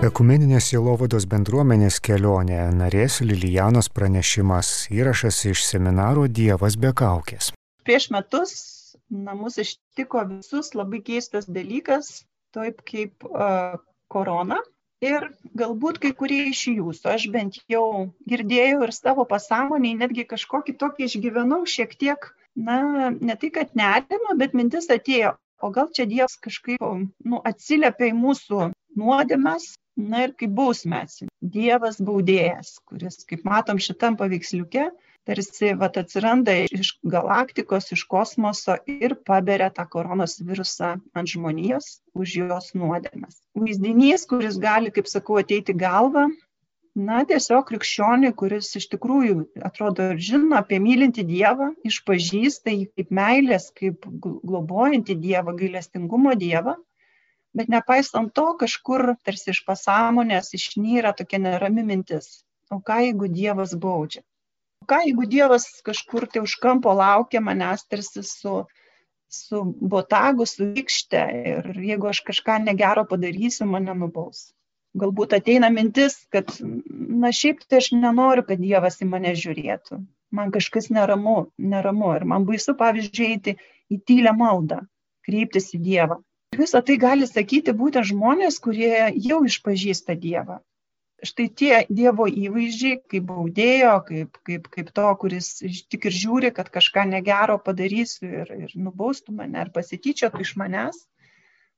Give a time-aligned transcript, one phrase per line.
[0.00, 7.50] Ekumeninės Jėlovados bendruomenės kelionė narės Lilijanos pranešimas įrašas iš seminaro Dievas be kaukės.
[7.84, 8.54] Prieš metus
[9.12, 12.08] namus ištiko visus labai keistas dalykas,
[12.56, 13.76] taip kaip uh,
[14.08, 14.62] korona.
[15.04, 15.26] Ir
[15.60, 21.10] galbūt kai kurie iš jūsų, aš bent jau girdėjau ir savo pasąmoniai, netgi kažkokį tokį
[21.10, 22.24] išgyvenau šiek tiek,
[22.56, 28.14] na, ne tai kad nerimą, bet mintis atėjo, o gal čia Dievas kažkaip nu, atsiliepia
[28.14, 29.74] į mūsų nuodėmes,
[30.08, 31.04] na ir kaip bausmę
[31.56, 34.90] dievas baudėjas kuris kaip matom šitam paveiksliuke
[35.28, 42.36] tarsi vat atsiranda iš galaktikos iš kosmoso ir paberia tą koronos virusą ant žmonijos už
[42.42, 43.42] jos nuodėmes.
[43.64, 46.26] Vaizdinys kuris gali kaip sakau ateit į galvą
[46.96, 53.12] na tiesiog krikščioniui kuris iš tikrųjų atrodo ir žino apie mylintį dievą išpažįsta jį kaip
[53.20, 56.74] meilės kaip globojantį dievą gailestingumo dievą
[57.56, 62.44] bet nepaisant to kažkur tarsi iš pasąmonės išnyra tokia nerami mintis.
[62.70, 64.22] O ką jeigu dievas baudžia?
[64.82, 68.62] O ką jeigu dievas kažkur tai už kampo laukia manęs tarsi su
[69.30, 74.48] su botagu su rykšte ir jeigu aš kažką negero padarysiu mane nubaus.
[74.98, 76.50] Galbūt ateina mintis kad
[77.24, 80.00] na šiaip tai aš nenoriu kad dievas į mane žiūrėtų.
[80.34, 81.36] Man kažkas neramu
[81.74, 83.56] neramu ir man baisu pavyzdžiui eiti
[83.90, 84.80] į tylią maldą
[85.26, 86.18] kreiptis į dievą
[86.60, 88.94] Visą tai gali sakyti būtent žmonės, kurie
[89.28, 90.58] jau išpažįsta Dievą.
[91.28, 95.48] Štai tie Dievo įvaizdžiai, kaip baudėjo, kaip, kaip, kaip to, kuris
[95.92, 101.02] tik ir žiūri, kad kažką negero padarysiu ir, ir nubaustų mane ar pasityčiotų iš manęs,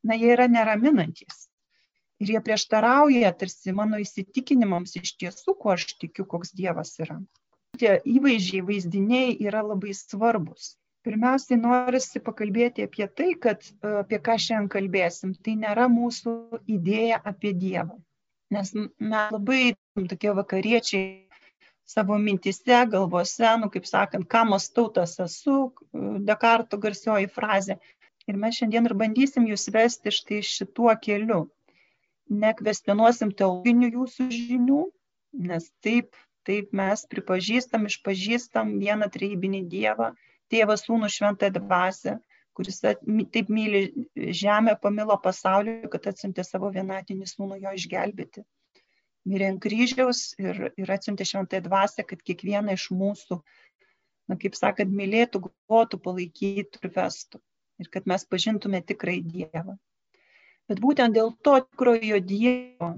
[0.06, 1.46] na, jie yra neraminantis.
[2.22, 7.18] Ir jie prieštarauja tarsi mano įsitikinimams iš tiesų, kuo aš tikiu, koks Dievas yra.
[7.78, 13.64] Tie įvaizdžiai, vaizdiniai yra labai svarbus pirmiausiai norisi pakalbėti apie tai kad
[14.02, 15.34] apie ką šiandien kalbėsim.
[15.44, 16.34] Tai nėra mūsų
[16.76, 17.98] idėja apie dievą.
[18.52, 19.74] Nes mes labai
[20.12, 21.06] tokie vakariečiai
[21.88, 25.56] savo mintyse galvose nu kaip sakant ką mąstau tas esu
[26.30, 27.78] dekarto garsioji frazė.
[28.30, 31.44] Ir mes šiandien ir bandysim jus vesti štai šituo keliu.
[32.42, 34.82] Nekvestionuosim teologinių jūsų žinių
[35.32, 40.10] nes taip taip mes pripažįstam išpažįstam vieną trejybinį dievą
[40.52, 42.16] tėvą, sūnų, šventąją dvasę,
[42.56, 43.82] kuris taip myli
[44.42, 48.44] žemę, pamilo pasaulį, kad atsiuntė savo vienatinį sūnų jo išgelbėti.
[49.28, 53.38] Mirė ant kryžiaus ir, ir atsiuntė šventąją dvasę, kad kiekvieną iš mūsų,
[54.28, 57.40] na, kaip sakant, mylėtų, globotų, palaikytų ir vestų.
[57.80, 59.78] Ir kad mes pažintume tikrai Dievą.
[60.70, 62.92] Bet būtent dėl to tikrojo Dievo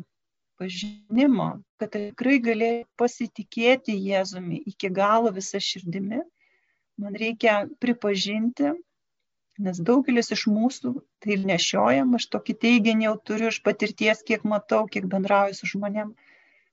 [0.61, 1.49] pažinimo,
[1.81, 6.21] kad tikrai galėjai pasitikėti Jėzumi iki galo visą širdimi,
[7.01, 8.73] man reikia pripažinti,
[9.65, 14.47] nes daugelis iš mūsų tai ir nešiojam, aš tokį teiginį jau turiu iš patirties, kiek
[14.51, 16.15] matau, kiek bendrauju su žmonėm.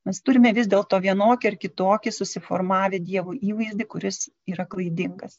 [0.10, 5.38] Mes turime vis dėlto vienokį ar kitokį susiformavę Dievo įvaizdį, kuris yra klaidingas,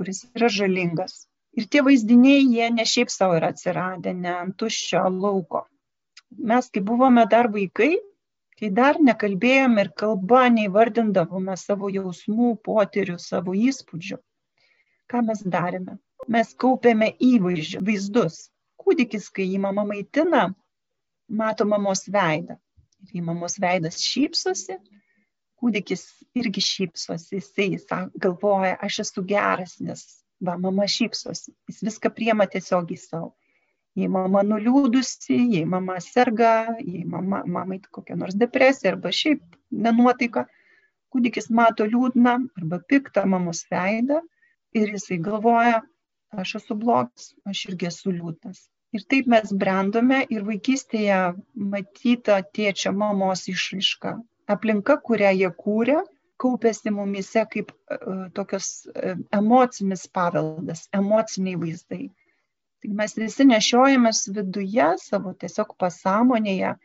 [0.00, 1.26] kuris yra žalingas.
[1.58, 5.66] Ir tie vaizdiniai, jie ne šiaip savo yra atsiradę, ne ant tuščio lauko.
[6.50, 7.96] Mes, kai buvome dar vaikai,
[8.58, 14.18] kai dar nekalbėjome ir kalba neįvardindavome savo jausmų, potyrių, savo įspūdžių,
[15.10, 15.98] ką mes darėme?
[16.28, 18.48] Mes kaupėme įvaizdžių, vaizdus.
[18.82, 20.48] Kūdikis, kai jį mama maitina,
[21.28, 22.58] mato mamos veidą.
[23.04, 24.78] Ir jei mamos veidas šypsosi,
[25.58, 26.04] kūdikis
[26.38, 27.68] irgi šypsosi, jisai
[28.18, 30.02] galvoja, aš esu geras, nes
[30.42, 31.54] va, mama šypsosi.
[31.70, 33.32] Jis viską priema tiesiog į savo
[33.98, 40.46] jei mama nuliūdusi, jei mama serga, jei mama, mamai kokia nors depresija arba šiaip nenuotaika,
[41.12, 44.20] kūdikis mato liūdną arba piktą mamos veidą
[44.76, 45.80] ir jisai galvoja,
[46.42, 48.66] aš esu blogas, aš irgi esu liūdnas.
[48.96, 51.18] Ir taip mes brendome ir vaikystėje
[51.72, 54.14] matyta tėčio mamos išraiška.
[54.48, 55.98] Aplinka, kurią jie kūrė,
[56.40, 62.06] kaupėsi mumise kaip uh, tokios uh, emocinis paveldas, emociniai vaizdai.
[62.84, 66.78] Tai mes visi nešiojamės viduje savo tiesiog pasąmonėje e,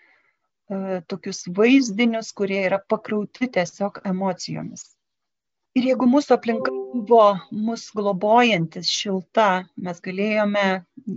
[1.11, 4.87] tokius vaizdinius, kurie yra pakrauti tiesiog emocijomis.
[5.77, 7.21] Ir jeigu mūsų aplinka buvo
[7.67, 9.45] mus globojantis, šilta,
[9.85, 10.65] mes galėjome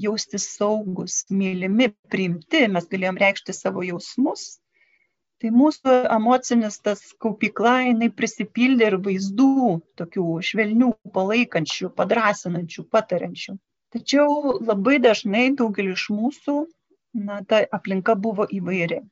[0.04, 4.46] jaustis saugus, mylimi, priimti, mes galėjom reikšti savo jausmus,
[5.40, 13.58] tai mūsų emocinis tas kaupikla, jinai prisipildė ir vaizdų, tokių švelnių, palaikančių, padrasinančių, patariančių.
[13.94, 16.56] Tačiau labai dažnai daugelį iš mūsų
[17.26, 19.02] na, ta aplinka buvo įvairi.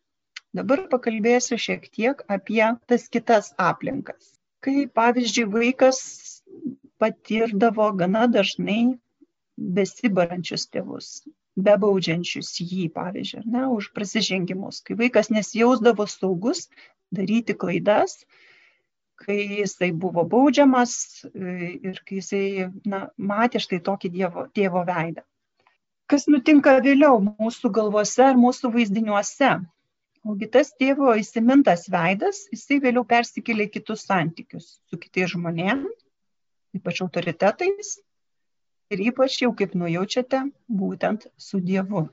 [0.54, 4.34] Dabar pakalbėsiu šiek tiek apie tas kitas aplinkas.
[4.64, 6.00] Kai pavyzdžiui vaikas
[7.02, 8.82] patirdavo gana dažnai
[9.78, 11.16] besibarančius tėvus.
[11.54, 16.64] bebaudžiančius jį, pavyzdžiui, ne, už prasižengimus, kai vaikas nesijausdavo saugus
[17.14, 18.24] daryti klaidas,
[19.20, 20.94] kai jisai buvo baudžiamas
[21.28, 25.24] e, ir kai jisai na, matė štai tokį dievo, tėvo veidą.
[26.10, 29.52] Kas nutinka vėliau mūsų galvose ar mūsų vaizdiniuose?
[30.24, 35.96] Ogi tas tėvo įsimintas veidas, jisai vėliau persikėlė kitus santykius su kitais žmonėmis,
[36.76, 37.98] ypač autoritetais,
[38.92, 42.06] ir ypač jau kaip nujaučiate, būtent su Dievu.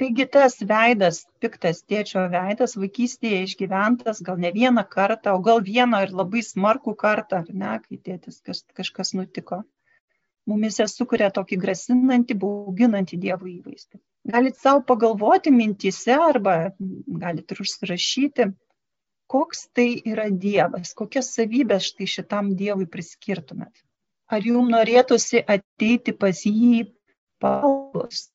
[0.00, 6.00] Taigi tas veidas, piktas tėčio veidas, vaikystėje išgyventas gal ne vieną kartą, o gal vieną
[6.06, 9.60] ir labai smarkų kartą, ar ne, kai tėtis kaž, kažkas nutiko,
[10.48, 14.00] mumise sukuria tokį grasinantį, bauginantį Dievo įvaizdį.
[14.32, 16.56] Galit savo pagalvoti mintise arba
[17.26, 18.50] galit ir užsirašyti,
[19.36, 23.72] koks tai yra Dievas, kokias savybės štai šitam Dievui priskirtumėt.
[24.32, 26.86] Ar jums norėtųsi ateiti pas jį
[27.42, 28.30] pagalbos?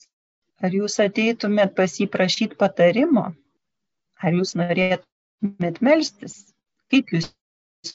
[0.63, 3.25] Ar jūs ateitumėt pas jį prašyti patarimo?
[4.23, 6.37] Ar jūs norėtumėt melstis?
[6.91, 7.31] Kaip jūs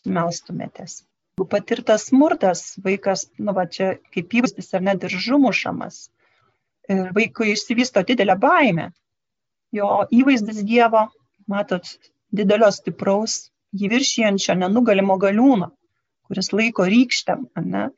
[0.05, 1.01] melstumėtės?
[1.39, 6.03] Jeigu patirtas smurtas, vaikas, nu va čia kaip įvaizdis ar net ir žumušamas,
[6.93, 8.91] ir vaikui išsivysto didelę baimę.
[9.73, 11.07] Jo įvaizdis Dievo,
[11.49, 11.87] matot,
[12.35, 15.71] didelio stipraus, jį viršijančio nenugalimo galiūno
[16.31, 17.89] kuris laiko rykštėm, ne?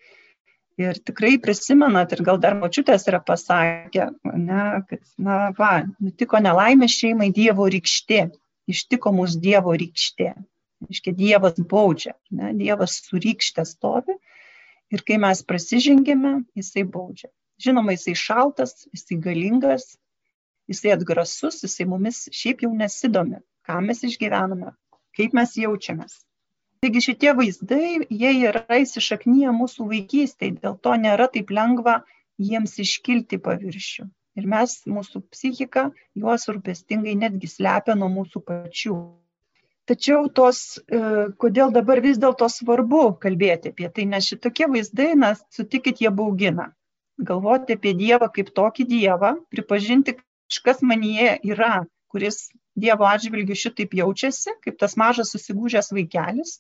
[0.81, 6.89] Ir tikrai prisimenat, ir gal dar močiutės yra pasakę, ne, kad, na, va, nutiko nelaimė
[6.89, 8.23] šeimai Dievo rykštė,
[8.73, 10.33] ištiko mus Dievo rykštė.
[10.91, 14.17] Iškia, Dievas baudžia, ne, Dievas su rykštė stovi
[14.93, 17.31] ir kai mes prasižengėme, jisai baudžia.
[17.63, 19.93] Žinoma, jisai šaltas, jisai galingas,
[20.73, 24.73] jisai atgrasus, jisai mumis šiaip jau nesidomi, ką mes išgyvename,
[25.17, 26.23] kaip mes jaučiamės.
[26.83, 32.01] Taigi šitie vaizdai, jie yra įsišaknyje mūsų vaikystėje, dėl to nėra taip lengva
[32.43, 34.07] jiems iškilti paviršių.
[34.41, 35.85] Ir mes, mūsų psichika,
[36.19, 38.97] juos rūpestingai netgi slepia nuo mūsų pačių.
[39.93, 41.03] Tačiau tos, e,
[41.45, 46.73] kodėl dabar vis dėlto svarbu kalbėti apie tai, nes šitokie vaizdai, mes sutikit, jie baugina.
[47.31, 50.17] Galvoti apie Dievą kaip tokį Dievą, pripažinti,
[50.51, 56.59] kažkas manyje yra, kuris Dievo atžvilgiu šitaip jaučiasi, kaip tas mažas susigūžęs vaikelis,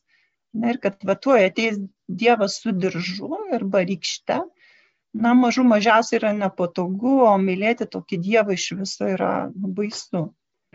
[0.53, 1.79] Na ir kad va tuoj ateis
[2.23, 4.39] Dievas su diržu arba rykšte,
[5.25, 10.27] na, mažų mažiausiai yra nepatogu, o mylėti tokį Dievą iš viso yra baisu.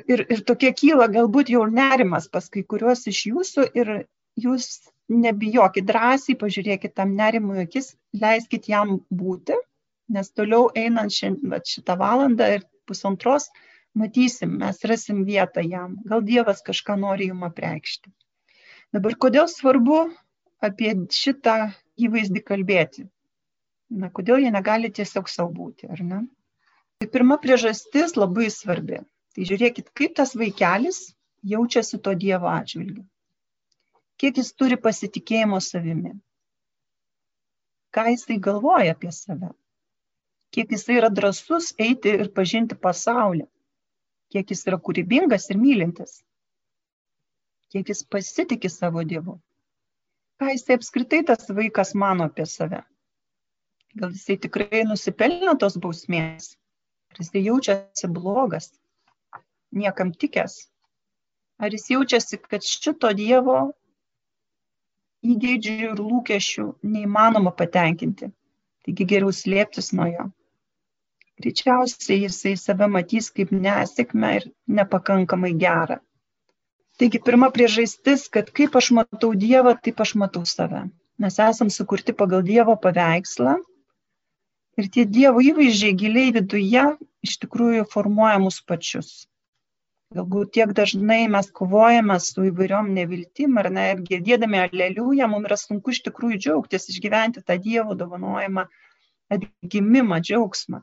[0.06, 3.94] Ir, ir tokie kyla galbūt jau nerimas pas kai kuriuos iš jūsų ir
[4.38, 4.68] jūs
[5.10, 9.58] nebijokit drąsiai, pažiūrėkit tam nerimui akis, leiskit jam būti,
[10.14, 13.50] nes toliau einant šiandien, šitą valandą ir pusantros,
[13.98, 15.98] matysim, mes rasim vietą jam.
[16.06, 18.14] Gal Dievas kažką nori jum apreikšti.
[18.96, 19.98] Dabar kodėl svarbu
[20.64, 21.58] apie šitą
[22.00, 23.04] įvaizdį kalbėti?
[24.00, 26.20] Na, kodėl jie negali tiesiog savo būti, ar ne?
[27.00, 29.02] Tai pirma priežastis labai svarbi.
[29.36, 31.02] Tai žiūrėkit, kaip tas vaikelis
[31.52, 33.04] jaučiasi to Dievo atžvilgiu.
[34.18, 36.16] Kiek jis turi pasitikėjimo savimi.
[37.94, 39.52] Ką jisai galvoja apie save.
[40.56, 43.46] Kiek jisai yra drasus eiti ir pažinti pasaulį.
[44.34, 46.18] Kiek jis yra kūrybingas ir mylintis
[47.72, 49.38] kiek jis pasitiki savo Dievu.
[50.40, 52.84] Ką jisai apskritai tas vaikas mano apie save.
[53.98, 56.54] Gal jisai tikrai nusipelno tos bausmės.
[57.12, 58.72] Ar jisai jaučiasi blogas,
[59.74, 60.68] niekam tikęs.
[61.58, 63.60] Ar jis jaučiasi, kad šito Dievo
[65.26, 66.66] įgeidžių ir lūkesčių
[66.96, 68.30] neįmanoma patenkinti.
[68.86, 70.28] Taigi geriau slėptis nuo jo.
[71.42, 74.46] Greičiausiai jisai save matys kaip nesėkmę ir
[74.80, 75.98] nepakankamai gerą.
[76.98, 80.88] Taigi pirma priežastis, kad kaip aš matau Dievą, taip aš matau save.
[81.22, 83.54] Mes esam sukurti pagal Dievo paveikslą
[84.82, 86.86] ir tie Dievo įvaizdžiai giliai viduje
[87.28, 89.12] iš tikrųjų formuoja mus pačius.
[90.16, 95.58] Galbūt tiek dažnai mes kovojame su įvairiom neviltim ar ne, ir girdėdami aleliują, mums yra
[95.60, 98.64] sunku iš tikrųjų džiaugtis, išgyventi tą Dievo dovanojimą
[99.36, 100.80] atgimimą, džiaugsmą.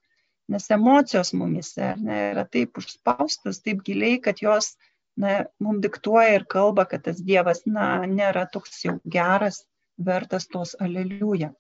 [0.53, 4.75] Nes emocijos mumise ne, yra taip užspaustos, taip giliai, kad jos
[5.21, 9.63] na, mums diktuoja ir kalba, kad tas Dievas, na, nėra toks jau geras,
[9.99, 11.53] vertas tos aleliuja.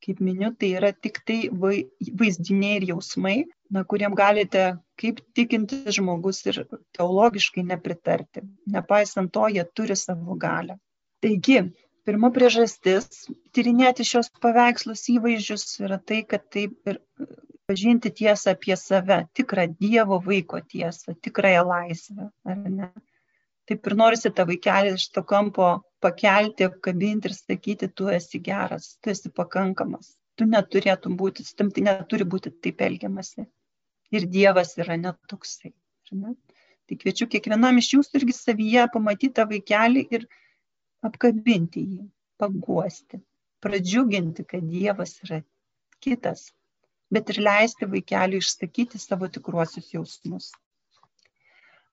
[0.00, 3.36] Kaip miniu, tai yra tik tai vaizdiniai ir jausmai,
[3.74, 4.62] na, kuriem galite
[5.00, 6.62] kaip tikintis žmogus ir
[6.96, 8.46] teologiškai nepritarti.
[8.72, 10.78] Nepaisant to, jie turi savo galę.
[11.20, 11.60] Taigi,
[12.08, 17.02] pirma priežastis tyrinėti šios paveikslus įvaizdžius yra tai, kad taip ir
[17.70, 22.90] pažinti tiesą apie save, tikrą Dievo vaiko tiesą, tikrąją laisvę, ar ne?
[23.70, 25.66] Taip ir norisi tą vaikelį iš to kampo
[26.02, 31.70] pakelti, apkabinti ir sakyti, tu esi geras, tu esi pakankamas, tu neturėtum būti, su tam
[31.76, 33.46] tai neturi būti taip elgiamasi.
[34.10, 35.70] Ir Dievas yra netoksai.
[36.18, 36.34] Ne?
[36.90, 40.26] Tai kviečiu kiekvienam iš jūsų irgi savyje pamatyti tą vaikelį ir
[41.06, 42.00] apkabinti jį,
[42.42, 43.22] paguosti,
[43.62, 45.44] pradžiuginti, kad Dievas yra
[46.02, 46.48] kitas,
[47.14, 50.50] bet ir leisti vaikeliui išsakyti savo tikruosius jausmus.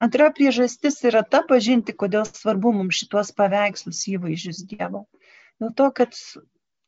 [0.06, 5.08] Antra priežastis yra ta pažinti, kodėl svarbu mums šituos paveikslus įvaizdžius Dievo.
[5.58, 6.20] Dėl to, kad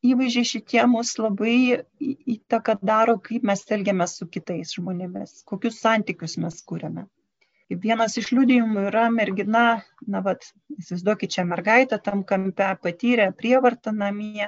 [0.05, 1.55] įvaizdžiai šitie mus labai
[2.35, 7.07] įtaką daro, kaip mes elgiamės su kitais žmonėmis, kokius santykius mes kūrėme.
[7.69, 9.63] Vienas iš liudijimų yra mergina,
[10.09, 10.45] na, vad,
[10.77, 14.47] įsivaizduokit čia mergaitę tam kampe, patyrė prievartą namie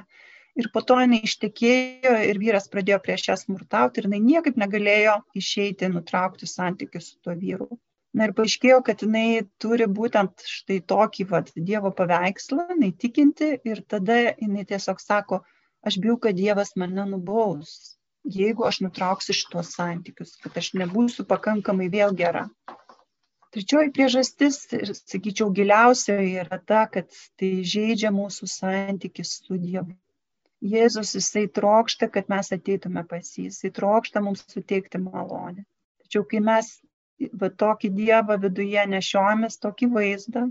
[0.59, 5.15] ir po to jinai ištekėjo ir vyras pradėjo prieš ją smurtauti ir jinai niekaip negalėjo
[5.41, 7.69] išeiti, nutraukti santykius su tuo vyru.
[8.17, 13.83] Na ir paaiškėjo, kad jinai turi būtent štai tokį vat, Dievo paveikslą, jinai tikinti ir
[13.87, 15.39] tada jinai tiesiog sako,
[15.87, 17.95] aš bijau, kad Dievas mane nubaus,
[18.27, 22.49] jeigu aš nutrauksiu šitos santykius, kad aš nebūsiu pakankamai vėl gera.
[23.55, 27.07] Trečioji priežastis, ir sakyčiau, giliausioji yra ta, kad
[27.39, 29.95] tai žaidžia mūsų santykis su Dievu.
[30.61, 35.63] Jėzus jisai trokšta, kad mes ateitume pas jį, jisai trokšta mums suteikti malonę.
[36.03, 36.69] Tačiau kai mes
[37.43, 40.43] va tokį Dievą viduje nešiojamės, tokį vaizdą,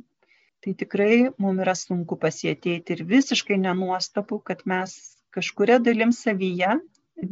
[0.65, 4.97] tai tikrai mums yra sunku pasieteiti ir visiškai nenuostabu, kad mes
[5.37, 6.75] kažkuria dalim savyje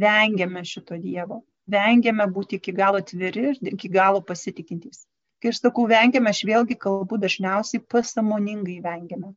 [0.04, 5.02] vengiame šito Dievo, vengiame būti iki galo atviri ir iki galo pasitikintys.
[5.42, 9.34] Kai aš sakau vengiame, aš vėlgi kalbu dažniausiai pasamoningai vengiame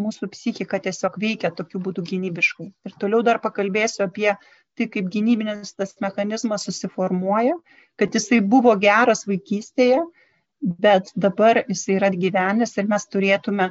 [0.00, 2.68] mūsų psichika tiesiog veikia tokiu būdu gynybiškai.
[2.86, 4.30] Ir toliau dar pakalbėsiu apie
[4.78, 7.56] tai, kaip gynybinis tas mechanizmas susiformuoja,
[7.98, 10.00] kad jisai buvo geras vaikystėje,
[10.60, 13.70] bet dabar jisai yra atgyvenęs ir mes turėtume,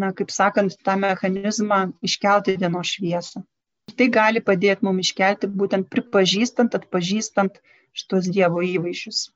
[0.00, 3.44] na, kaip sakant, tą mechanizmą iškelti dienos šviesą.
[3.90, 7.60] Ir tai gali padėti mums iškelti būtent pripažįstant, atpažįstant
[7.94, 9.26] šitos Dievo įvaizdžius.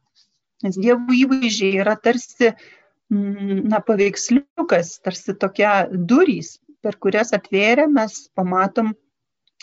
[0.64, 2.54] Nes Dievo įvaizdžiai yra tarsi
[3.10, 8.92] na, paveiksliukas, tarsi tokia durys, per kurias atvėrę mes pamatom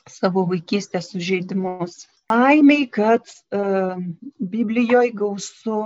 [0.10, 2.06] savo vaikystės sužeidimus.
[2.34, 4.00] Laimiai, kad uh,
[4.42, 5.82] Biblijoje gausu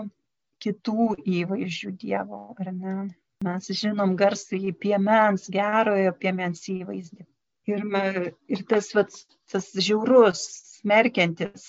[0.63, 2.95] kitų įvaizdžių Dievo, ar ne?
[3.43, 7.23] Mes žinom garsai piemens, gerojo piemens įvaizdį.
[7.69, 7.83] Ir,
[8.49, 9.13] ir tas, vat,
[9.51, 10.41] tas žiaurus,
[10.79, 11.65] smerkiantis,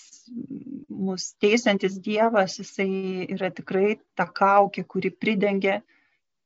[0.88, 5.80] mus teisantis Dievas, jisai yra tikrai ta kaukė, kuri pridengia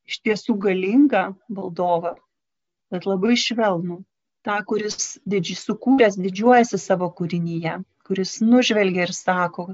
[0.09, 1.27] iš tiesų galingą
[1.59, 2.15] valdovą,
[2.93, 4.01] bet labai švelnų.
[4.45, 9.71] Ta, kuris didži, sukūręs didžiuojasi savo kūrinyje, kuris nužvelgia ir sako,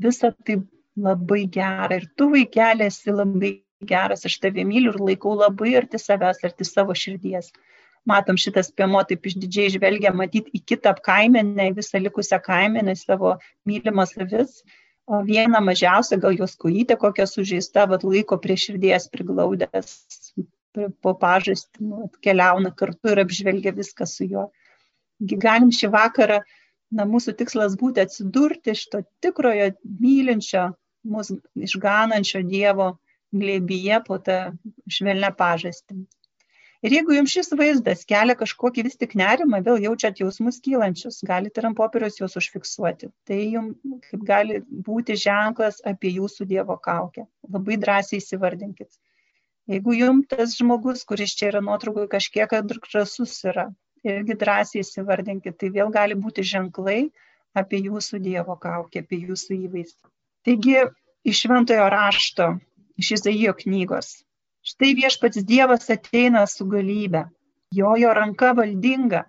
[0.00, 0.62] visa tai
[0.96, 3.52] labai gera ir tu vaikelė esi labai
[3.92, 7.50] geras, aš tave myliu ir laikau labai arti savęs, arti savo širdies
[8.08, 13.36] matom šitas piemuo taip išdidžiai žvelgia matyt į kitą kaimenę, visą likusią kaimenę, savo
[13.68, 14.62] mylimas avis,
[15.06, 19.94] o vieną mažiausią, gal jos kojytė kokia sužeista, vad laiko prie širdies priglaudęs
[21.04, 24.46] po pažastį, nu, keliauna kartu ir apžvelgia viską su juo.
[25.20, 26.40] Galim šį vakarą,
[26.96, 30.70] na, mūsų tikslas būti atsidurti šito tikrojo mylinčio,
[31.08, 32.94] mūsų išganančio Dievo
[33.32, 34.38] glėbyje po tą
[34.90, 36.02] švelnę pažastį.
[36.82, 41.62] Ir jeigu jums šis vaizdas kelia kažkokį vis tik nerimą, vėl jaučiat jausmus kylančius, galite
[41.62, 43.12] ir ant popieriaus juos užfiksuoti.
[43.28, 44.58] Tai jums kaip gali
[44.88, 47.28] būti ženklas apie jūsų Dievo kaukę.
[47.54, 48.90] Labai drąsiai įsivardinkit.
[49.70, 53.68] Jeigu jums tas žmogus, kuris čia yra nuotraukoje, kažkiek drąsus yra,
[54.02, 57.12] irgi drąsiai įsivardinkit, tai vėl gali būti ženklai
[57.54, 60.10] apie jūsų Dievo kaukę, apie jūsų įvaizdį.
[60.42, 60.76] Taigi,
[61.30, 62.50] iš šventojo rašto,
[62.98, 64.16] iš Izaijo knygos,
[64.62, 67.24] Štai viešpats Dievas ateina su galybė,
[67.74, 69.24] jojo ranka valdinga,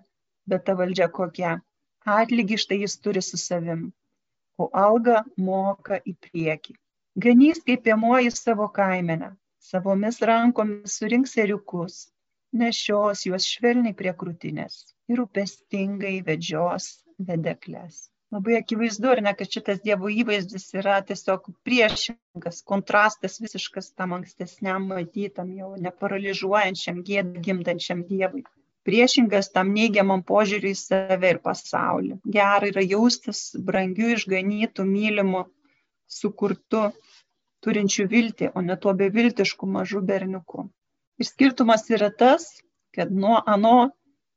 [0.46, 1.56] bet ta valdžia kokia.
[2.16, 3.82] Atlygį štai jis turi su savim,
[4.62, 6.76] o algą moka į priekį.
[7.26, 9.32] Ganys kaip piemoji savo kaimenę,
[9.70, 12.00] savomis rankomis surinks eriukus,
[12.62, 19.80] nešios juos švelniai prie krūtinės ir rūpestingai vedžios vedeklės labai akivaizdu, ar ne, kad šitas
[19.84, 28.44] Dievo įvaizdis yra tiesiog priešingas, kontrastas visiškas tam ankstesniam matytam, jau neparalyžiuojančiam, gėdą gimdančiam Dievui.
[28.84, 32.18] Priešingas tam neigiamam požiūriui į save ir pasaulį.
[32.36, 35.46] Gerai yra jaustis brangiu, išganytų, mylimu,
[36.18, 36.90] sukurtu,
[37.64, 40.66] turinčiu viltį, o ne tuo beviltišku mažu berniuku.
[41.22, 42.50] Ir skirtumas yra tas,
[42.94, 43.90] kad nuo ano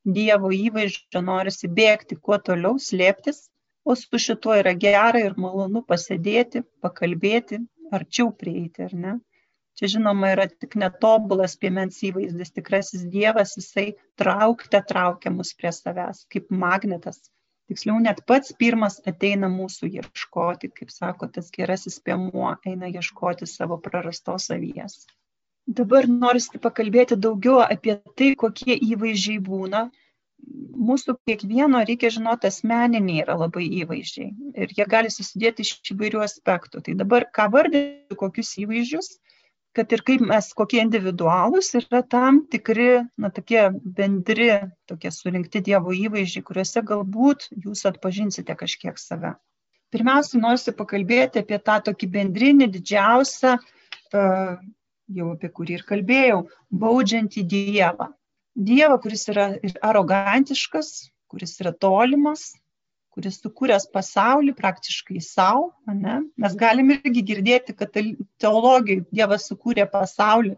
[0.08, 3.50] Dievo įvaizdžio norisi bėgti kuo toliau, slėptis,
[3.88, 7.62] o su šituo yra gera ir malonu pasėdėti, pakalbėti,
[8.00, 9.15] arčiau prieiti, ar ne?
[9.77, 16.24] Čia žinoma yra tik netobulas piemens įvaizdis, tikrasis Dievas, jisai traukte traukia mus prie savęs,
[16.34, 17.20] kaip magnetas.
[17.67, 23.77] Tiksliau, net pats pirmas ateina mūsų ieškoti, kaip sako, tas gerasis piemuo eina ieškoti savo
[23.88, 25.01] prarastos savies.
[25.79, 29.82] Dabar noriu pakalbėti daugiau apie tai, kokie įvaizdžiai būna.
[30.88, 34.27] Mūsų kiekvieno, reikia žinoti, asmeniniai yra labai įvaizdžiai
[34.63, 36.84] ir jie gali susidėti iš įvairių aspektų.
[36.86, 39.10] Tai dabar ką vardinti, kokius įvaizdžius,
[39.77, 43.67] kad ir kaip mes kokie individualūs, yra tam tikri, na, tokie
[43.98, 44.50] bendri,
[44.89, 49.36] tokie surinkti Dievo įvaizdžiai, kuriuose galbūt jūs atpažinsite kažkiek save.
[49.94, 53.53] Pirmiausia, noriu pakalbėti apie tą tokį bendrinį, didžiausią,
[54.13, 56.41] jau apie kurį ir kalbėjau,
[56.84, 58.12] baudžiantį Dievą.
[58.58, 60.88] Dievą, kuris yra ir arogantiškas,
[61.30, 62.56] kuris yra tolimas,
[63.14, 66.20] kuris sukūręs pasaulį praktiškai savo, ne?
[66.42, 67.94] mes galim irgi girdėti, kad
[68.42, 70.56] teologijai Dievas sukūrė pasaulį,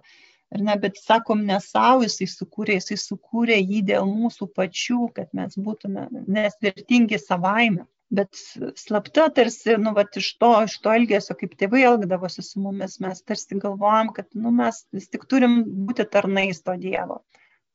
[0.56, 5.36] ar ne, bet sakom ne savo, jisai sukūrė, jisai sukūrė jį dėl mūsų pačių, kad
[5.36, 7.84] mes būtume nesvertingi savaime.
[8.16, 8.34] Bet
[8.80, 13.20] slapta tarsi, nu, va, iš to, iš to elgesio, kaip tėvai elgdavosi su mumis, mes
[13.22, 17.20] tarsi galvojam, kad, nu, mes vis tik turim būti tarnais to Dievo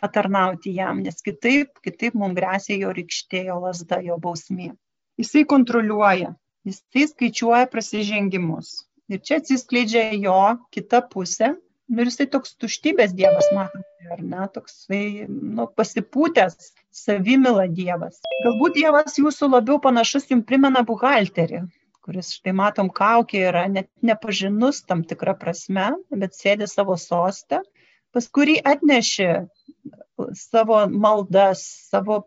[0.04, 4.74] patarnauti jam, nes kitaip, kitaip mums grėsia jo rykštė, jo lasda, jo bausmė.
[5.20, 6.34] Jisai kontroliuoja,
[6.68, 8.82] jisai skaičiuoja prasižengimus.
[9.12, 10.40] Ir čia atsiskleidžia jo
[10.74, 11.54] kita pusė.
[11.84, 18.22] Nu, ir jisai toks tuštybės dievas, matote, ar ne, toksai nu, pasipūtęs, savimila dievas.
[18.46, 21.60] Galbūt dievas jūsų labiau panašus jums primena buhalterį,
[22.04, 27.60] kuris, štai matom, kaukė yra net nepažinus tam tikrą prasme, bet sėdi savo sostę
[28.14, 29.30] pas kurį atnešė
[30.38, 32.20] savo maldas, savo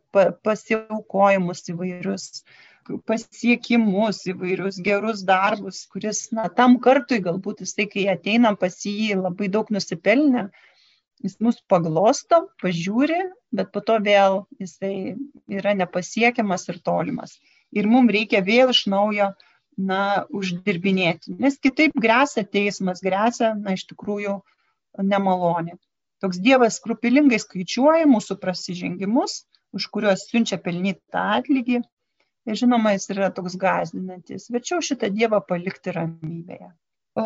[0.44, 2.26] pasiaukojimus įvairius,
[3.08, 9.50] pasiekimus, įvairius gerus darbus, kuris, na, tam kartui galbūt jisai, kai ateinam pas jį labai
[9.52, 10.48] daug nusipelnę,
[11.24, 13.20] jis mus paglosto, pažiūri,
[13.56, 15.16] bet po to vėl jisai
[15.60, 17.38] yra nepasiekiamas ir tolimas.
[17.76, 19.34] Ir mums reikia vėl iš naujo,
[19.78, 24.40] na, uždirbinėti, nes kitaip grėsia teismas, grėsia, na, iš tikrųjų,
[25.06, 25.76] nemalonė.
[26.24, 29.44] Toks Dievas skrupilingai skaičiuoja mūsų prasižengimus,
[29.78, 31.84] už kuriuos siunčia pelnytą atlygį.
[32.48, 34.48] Ir žinoma, jis yra toks gazdinantis.
[34.54, 36.70] Verčiau šitą Dievą palikti ramybėje.
[37.20, 37.26] O,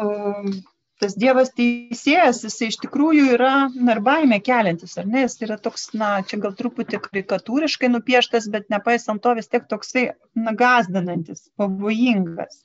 [1.02, 5.24] tas Dievas teisėjas, jis iš tikrųjų yra narbaime keliantis, ar ne?
[5.28, 10.08] Jis yra toks, na, čia gal truputį karikatūriškai nupieštas, bet nepaisant to vis tiek toksai,
[10.36, 12.63] na, gazdinantis, pavojingas.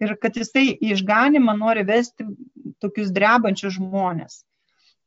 [0.00, 2.24] Ir kad jisai išganimą nori vesti
[2.80, 4.40] tokius drebančius žmonės.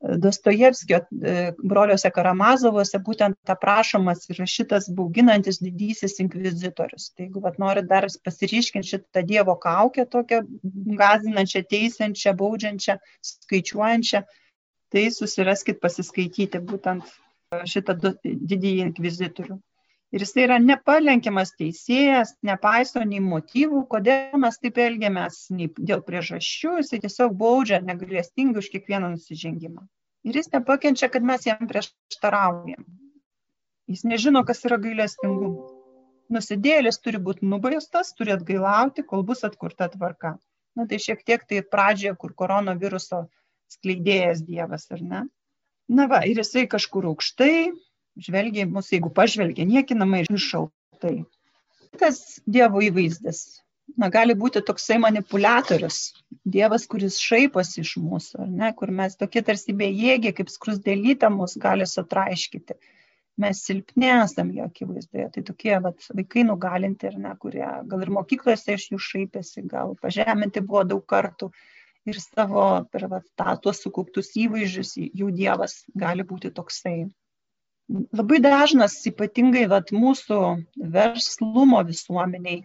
[0.06, 7.10] Dostojevskio e, broliuose Karamazovuose būtent aprašomas yra šitas bauginantis didysis inkvizitorius.
[7.16, 10.42] Tai jeigu vat, norit dar pasiryškinti šitą Dievo kaukę, tokią
[11.02, 12.98] gazinančią, teisiančią, baudžiančią,
[13.32, 14.26] skaičiuojančią,
[14.94, 17.16] tai susiraskit pasiskaityti būtent
[17.72, 19.62] šitą didįjį inkvizitorių
[20.16, 26.78] ir jisai yra nepalenkiamas teisėjas, nepaiso nei motyvų, kodėl mes taip elgiamės, nei dėl priežasčių,
[26.80, 29.84] jisai tiesiog baudžia negalėstingai už kiekvieną nusižengimą.
[30.26, 32.86] Ir jis nepakenčia, kad mes jam prieštaraujam.
[33.92, 35.74] Jis nežino, kas yra gailestingumas.
[36.34, 40.34] Nusidėlis turi būti nubaustas, turi atgailauti, kol bus atkurta tvarka.
[40.76, 43.28] Na tai šiek tiek tai pradžioje, kur koronaviruso
[43.76, 45.22] skleidėjas Dievas, ar ne?
[45.88, 47.70] Na va, ir jisai kažkur aukštai,
[48.26, 51.20] žvelgia mus, jeigu pažvelgia niekinamai ir šaltai.
[52.02, 53.46] Tas Dievo įvaizdis.
[54.02, 56.00] Na, gali būti toksai manipuliatorius,
[56.56, 61.86] Dievas, kuris šaiposi iš mūsų, ne, kur mes tokie tarsi bejėgiai, kaip skrusdėlytą mus gali
[61.90, 62.76] sutraiškyti.
[63.44, 65.28] Mes silpni esam jo akivaizdoje.
[65.36, 69.96] Tai tokie vat, vaikai nugalinti, ar ne, kurie gal ir mokyklose iš jų šaipėsi, gal
[70.02, 71.52] pažeminti buvo daug kartų
[72.10, 76.98] ir savo per vat, tą, tuos sukauptus įvaizdžius jų Dievas gali būti toksai
[77.90, 80.40] labai dažnas, ypatingai vat, mūsų
[80.96, 82.64] verslumo visuomeniai,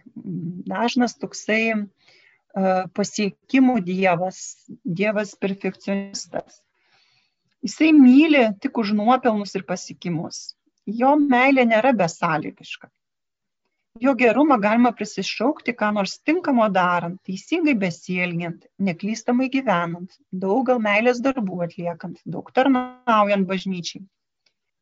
[0.71, 4.41] dažnas toksai uh, pasiekimų dievas,
[4.83, 6.61] dievas perfekcionistas.
[7.61, 10.55] Jisai myli tik už nuopelnus ir pasiekimus.
[10.89, 12.89] Jo meilė nėra besąlygiška.
[14.01, 21.19] Jo gerumą galima prisišaukti, ką nors tinkamo darant, teisingai besielgiant, neklystamai gyvenant, daug gal meilės
[21.21, 24.01] darbų atliekant, daug tarnaujant bažnyčiai.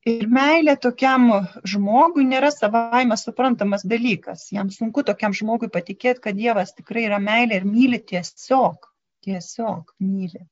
[0.07, 1.25] Ir meilė tokiam
[1.67, 4.45] žmogui nėra savaime suprantamas dalykas.
[4.55, 8.88] Jam sunku tokiam žmogui patikėti, kad Dievas tikrai yra meilė ir myli tiesiog,
[9.27, 10.45] tiesiog myli.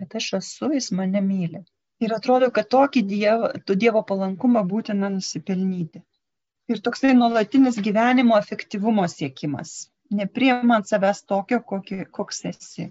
[0.00, 1.62] Kad aš esu, jis mane myli.
[2.02, 3.52] Ir atrodo, kad tokį dievo,
[3.84, 6.02] dievo palankumą būtina nusipelnyti.
[6.68, 9.78] Ir toksai nuolatinis gyvenimo efektyvumo siekimas,
[10.10, 12.90] nepriemant savęs tokio, kokį, koks esi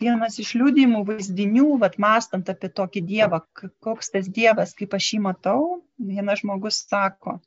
[0.00, 3.40] vienas iš liūdimų vaizdinių, vat mastant apie tokį Dievą,
[3.84, 5.62] koks tas Dievas, kaip aš jį matau,
[5.98, 7.38] vienas žmogus sako,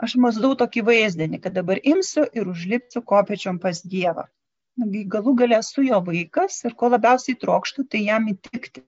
[0.00, 4.26] aš mazdau tokį vaizdinį, kad dabar imsiu ir užlipsiu kopečiom pas Dievą.
[5.14, 8.82] Galų galę su jo vaikas ir ko labiausiai trokštų, tai jam įtikti.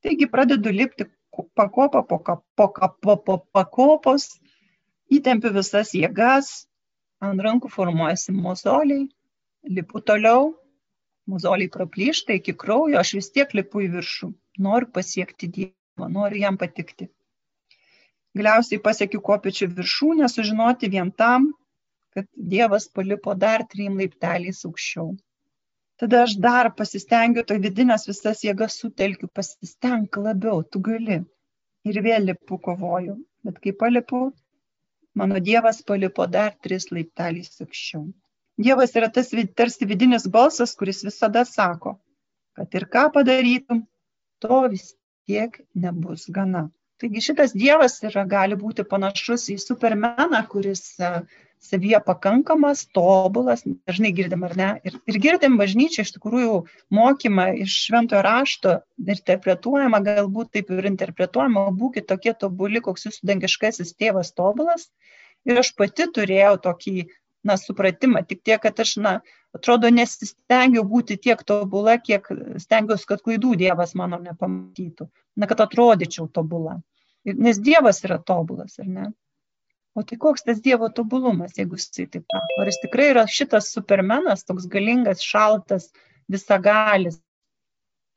[0.00, 1.04] Taigi pradedu lipti
[1.54, 2.18] pakopą po,
[2.56, 4.30] po, po pakopos,
[5.12, 6.50] įtempiu visas jėgas,
[7.20, 9.10] ant rankų formuojasi mozoliai,
[9.68, 10.54] lipu toliau,
[11.30, 14.28] mozoliai praplyšta iki kraujo, aš vis tiek lipu į viršų,
[14.66, 17.08] noriu pasiekti Dievą, noriu jam patikti.
[18.38, 21.48] Galiausiai pasiekiu kopiečių viršūnę, sužinoti vien tam,
[22.14, 25.10] kad Dievas palipo dar trim laipteliais aukščiau.
[26.00, 31.18] Tada aš dar pasistengiu, to vidinės visas jėgas sutelkiu, pasistenk labiau, tu gali.
[31.90, 33.18] Ir vėl lipu kovoju.
[33.44, 34.22] Bet kai palipu,
[35.16, 38.06] mano Dievas palipo dar tris laipteliais aukščiau.
[38.60, 41.96] Dievas yra tas tarsi vidinis balsas, kuris visada sako,
[42.58, 43.86] kad ir ką padarytum,
[44.44, 44.92] to vis
[45.28, 46.68] tiek nebus gana.
[47.00, 51.08] Taigi šitas dievas yra, gali būti panašus į supermeną, kuris e,
[51.64, 54.68] savyje pakankamas, tobulas, dažnai girdim ar ne.
[54.84, 56.58] Ir, ir girdim bažnyčią iš tikrųjų
[56.98, 58.74] mokymą iš šventojo rašto,
[59.16, 64.90] interpretuojama, galbūt taip ir interpretuojama, būkite tokie tobuli, koks jūsų dangiškasis tėvas tobulas.
[65.48, 67.08] Ir aš pati turėjau tokį,
[67.46, 69.14] na, supratimą, tik tiek, kad aš, na,
[69.56, 72.28] atrodo, nesistengiau būti tiek tobula, kiek
[72.60, 75.08] stengiausi, kad klaidų Dievas mano nepamatytų,
[75.40, 76.78] na, kad atrodyčiau tobula.
[77.24, 79.08] Nes Dievas yra tobulas, ar ne?
[79.98, 82.60] O tai koks tas Dievo tobulumas, jeigu jisai taip sako?
[82.62, 85.90] Ar jis tikrai yra šitas supermenas, toks galingas, šaltas,
[86.30, 87.18] visagalis?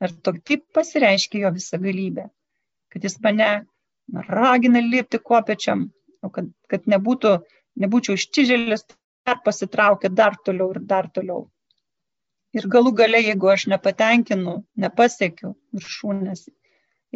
[0.04, 2.28] Ar to, taip pasireiškia jo visagalybė?
[2.94, 3.50] Kad jis mane
[4.28, 5.88] ragina lipti kopečiam,
[6.22, 7.34] o kad, kad nebūtų,
[7.82, 8.98] nebūčiau iščižėlis, dar
[9.44, 11.48] pasitraukia dar toliau ir dar toliau.
[12.54, 16.44] Ir galų gale, jeigu aš nepatenkinu, nepasiekiu viršūnės,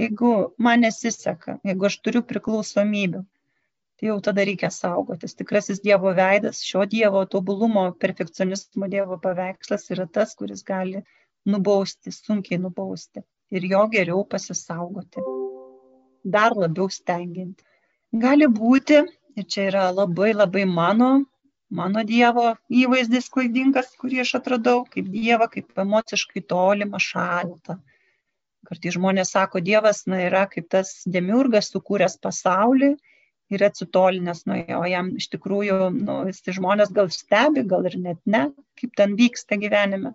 [0.00, 3.22] jeigu man nesiseka, jeigu aš turiu priklausomybių,
[3.98, 5.36] tai jau tada reikia saugotis.
[5.38, 11.04] Tikrasis Dievo veidas, šio Dievo tobulumo, perfekcionizmo Dievo paveikslas yra tas, kuris gali
[11.46, 15.22] nubausti, sunkiai nubausti ir jo geriau pasisaugoti,
[16.24, 17.64] dar labiau stengianti.
[18.24, 19.02] Gali būti,
[19.36, 21.10] ir čia yra labai labai mano,
[21.70, 27.78] mano Dievo įvaizdis klaidingas, kurį aš atradau, kaip Dievą, kaip emociškai tolimą šaltą,
[28.68, 32.90] Kartai žmonės sako, Dievas na, yra kaip tas demiurgas sukūręs pasaulį
[33.54, 34.80] ir atsitolinęs nuo jo.
[34.92, 38.42] Jam iš tikrųjų, nu, visi žmonės gal stebi, gal ir net ne,
[38.80, 40.12] kaip ten vyksta gyvenime.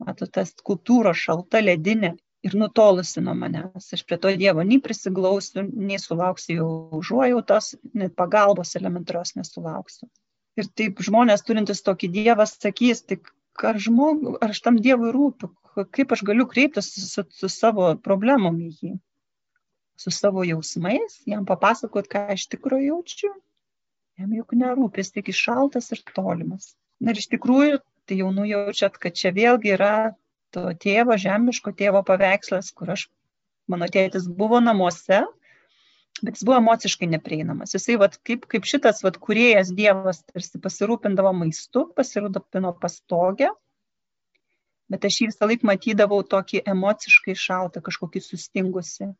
[0.00, 2.12] Mato, tas kultūros šalta ledinė
[2.44, 3.88] ir nutolusi nuo manęs.
[3.96, 10.10] Aš prie to Dievo nei prisiglausiu, nei sulauksiu jau užuojautos, net pagalbos elementarios nesulauksiu.
[10.58, 13.30] Ir taip žmonės turintis tokį Dievą sakys, tik
[13.62, 15.50] ar, žmogų, ar aš tam Dievui rūpiu,
[15.94, 18.92] kaip aš galiu kreiptis su, su savo problemom į jį,
[20.00, 23.32] su savo jausmais, jam papasakot, ką iš tikrųjų jaučiu.
[24.20, 26.74] Jam juk nerūpės, tik išaltas ir tolimas.
[27.00, 29.94] Ir iš tikrųjų, tai jau nujaučiat, kad čia vėlgi yra
[30.52, 33.06] to tėvo, žemiško tėvo paveikslas, kur aš,
[33.70, 35.22] mano tėtis buvo namuose,
[36.20, 37.74] bet jis buvo emociškai neprieinamas.
[37.76, 43.50] Jisai, vat, kaip, kaip šitas vat, kuriejas Dievas tarsi pasirūpindavo maistu, pasirūpino pastogę,
[44.90, 49.10] bet aš jį visą laiką matydavau tokį emociškai šaltą, kažkokį sustingusi.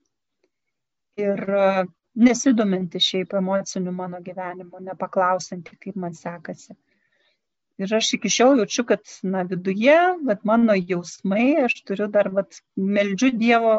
[1.21, 1.87] Ir e,
[2.21, 6.77] nesidominti šiaip emociniu mano gyvenimu, nepaklausanti, kaip man sekasi.
[7.81, 9.97] Ir aš iki šiol jaučiu, kad na, viduje,
[10.29, 13.75] bet mano jausmai, aš turiu dar, bet meldžiu Dievo,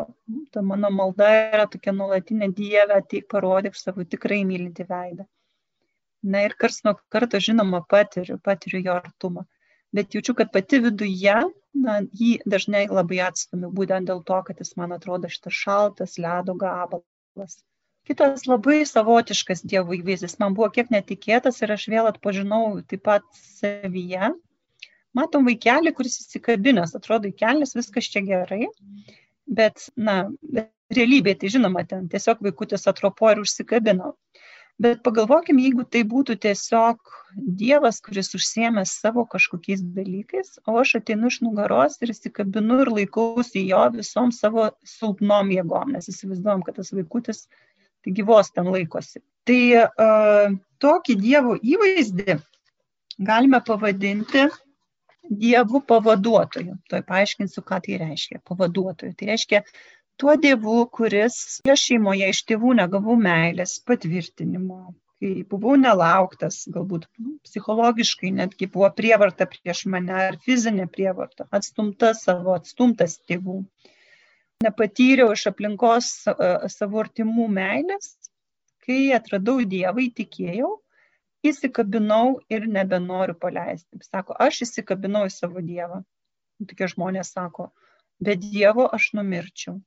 [0.55, 5.27] ta mano malda yra tokia nuolatinė Dieve, tai parodyk savo tikrai mylinti veidą.
[6.33, 9.45] Na ir kars nuo karto, žinoma, patiriu, patiriu jo artumą
[9.91, 11.35] bet jaučiu, kad pati viduje,
[11.85, 16.55] na, jį dažnai labai atstumiu, būtent dėl to, kad jis man atrodo šitas šaltas ledo
[16.59, 17.59] gabalas.
[18.09, 23.27] Kitas labai savotiškas Dievo įvaizdis man buvo kiek netikėtas ir aš vėl atpažinau taip pat
[23.37, 24.31] savyje.
[25.17, 28.69] Matom vaikelį, kuris įsikabinęs, atrodo, įkelnis, viskas čia gerai,
[29.59, 30.23] bet, na,
[30.95, 34.13] realybėje tai žinoma, ten tiesiog vaikutis atropo ir užsikabino.
[34.81, 37.11] Bet pagalvokim, jeigu tai būtų tiesiog
[37.59, 43.61] Dievas, kuris užsiemė savo kažkokiais dalykais, o aš ateinu iš nugaros ir įsikabinu ir laikausi
[43.67, 47.45] jo visom savo silpnom jėgom, nes įsivaizduojam, kad tas vaikutis
[48.05, 49.21] taigi vos ten laikosi.
[49.47, 52.37] Tai uh, tokį Dievo įvaizdį
[53.31, 54.45] galime pavadinti
[55.41, 56.75] Dievu pavaduotoju.
[56.89, 58.41] Tuoj paaiškinsiu, ką tai reiškia.
[58.47, 59.13] Pavaduotoju.
[59.17, 59.61] Tai reiškia
[60.21, 61.37] tuo dievu, kuris
[61.73, 64.79] aš šeimoje iš tėvų negavau meilės patvirtinimo,
[65.21, 67.07] kai buvau nelauktas, galbūt
[67.47, 73.63] psichologiškai netgi buvo prievarta prieš mane ar fizinė prievarta, atstumta savo, atstumtas tėvų.
[74.61, 76.11] Nepatyriau iš aplinkos
[76.73, 78.13] savo artimų meilės,
[78.85, 80.71] kai atradau Dievą, įtikėjau,
[81.47, 84.01] įsikabinau ir nebenoriu paleisti.
[84.05, 86.03] Sako, aš įsikabinau į savo Dievą.
[86.69, 87.71] Tokie žmonės sako,
[88.21, 89.79] be Dievo aš numirčiau.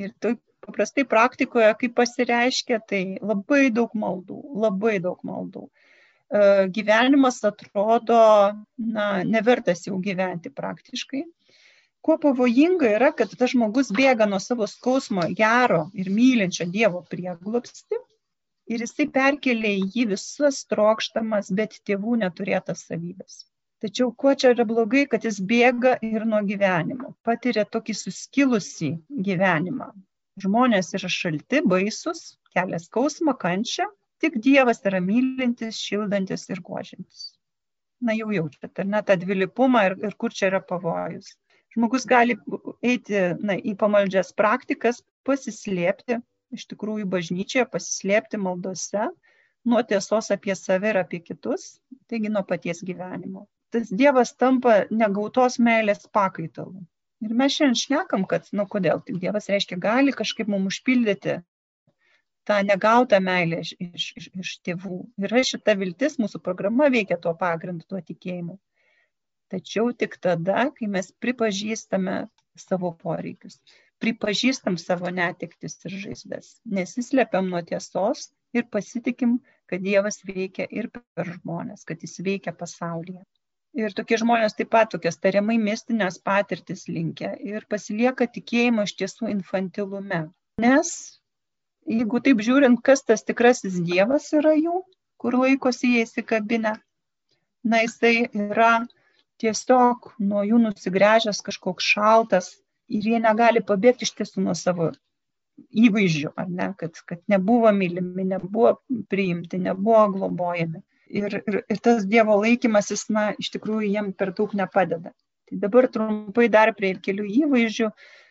[0.00, 5.66] Ir taip paprastai praktikoje, kaip pasireiškia, tai labai daug maldų, labai daug maldų.
[5.66, 8.20] E, gyvenimas atrodo,
[8.78, 11.24] na, nevertas jau gyventi praktiškai.
[12.02, 17.98] Kuo pavojinga yra, kad tas žmogus bėga nuo savo skausmo gero ir mylinčio Dievo prieglopsti
[18.74, 23.44] ir jisai perkelia į jį visas trokštamas, bet tėvų neturėtas savybės.
[23.82, 28.90] Tačiau kuo čia yra blogai, kad jis bėga ir nuo gyvenimo, patiria tokį suskilusi
[29.28, 29.88] gyvenimą.
[30.42, 32.20] Žmonės yra šalti, baisus,
[32.54, 33.86] kelia skausmą, kančią,
[34.22, 37.24] tik Dievas yra mylintis, šildantis ir guožintis.
[38.02, 41.34] Na jau jaučiat, ar ne tą dvilipumą ir, ir kur čia yra pavojus.
[41.72, 42.36] Žmogus gali
[42.84, 46.18] eiti na, į pamaldžias praktikas, pasislėpti,
[46.52, 49.08] iš tikrųjų bažnyčioje, pasislėpti maldose
[49.64, 51.78] nuo tiesos apie save ir apie kitus,
[52.10, 53.46] taigi nuo paties gyvenimo.
[53.72, 56.82] Tas Dievas tampa negautos meilės pakaitalu.
[57.22, 61.38] Ir mes šiandien šnekam, kad, nu kodėl, tik Dievas reiškia, gali kažkaip mums užpildyti
[62.50, 63.72] tą negautą meilę iš,
[64.18, 64.98] iš, iš, tėvų.
[65.22, 68.58] Yra šita viltis, mūsų programa veikia tuo pagrindu, tuo tikėjimu.
[69.52, 72.18] Tačiau tik tada, kai mes pripažįstame
[72.66, 73.60] savo poreikius
[74.02, 79.36] pripažįstam savo netiktis ir žaizdas, nesislepiam nuo tiesos ir pasitikim,
[79.70, 83.22] kad Dievas veikia ir per žmonės, kad jis veikia pasaulyje.
[83.78, 89.30] Ir tokie žmonės taip pat tokias tariamai mistinės patirtis linkia ir pasilieka tikėjimo iš tiesų
[89.32, 90.26] infantilume.
[90.60, 90.90] Nes
[91.88, 94.82] jeigu taip žiūrint, kas tas tikrasis Dievas yra jų,
[95.22, 96.74] kur laikosi jie įsikabinę,
[97.64, 98.74] na jisai yra
[99.42, 102.52] tiesiog nuo jų nusigręžęs kažkoks šaltas,
[102.92, 104.90] ir jie negali pabėgti iš tiesų nuo savo
[105.84, 108.74] įvaizdžių, ar ne, kad, kad nebuvo mylimi, nebuvo
[109.12, 110.82] priimti, nebuvo globojami.
[111.12, 115.12] Ir, ir, ir tas Dievo laikymasis, na, iš tikrųjų jiem per daug nepadeda.
[115.48, 117.90] Tai dabar trumpai dar prie kelių įvaizdžių.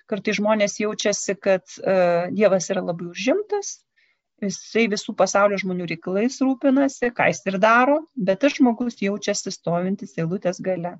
[0.09, 3.77] Kartai žmonės jaučiasi, kad uh, Dievas yra labai užimtas,
[4.45, 10.17] jisai visų pasaulio žmonių reikalais rūpinasi, ką jis ir daro, bet tas žmogus jaučiasi stovintis
[10.17, 10.95] eilutės gale.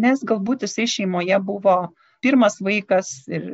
[0.00, 1.76] Nes galbūt jisai šeimoje buvo
[2.24, 3.44] pirmas vaikas ir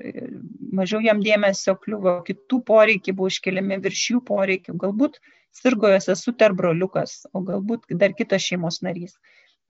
[0.74, 5.20] mažiau jam dėmesio kliuvo, kitų poreikiai buvo iškeliami virš jų poreikių, galbūt
[5.56, 9.16] sirgo jos sesutė ar broliukas, o galbūt dar kitas šeimos narys.